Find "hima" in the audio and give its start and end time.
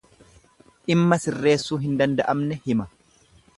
2.67-2.91